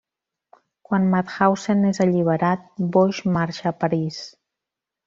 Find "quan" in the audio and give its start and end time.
0.87-1.05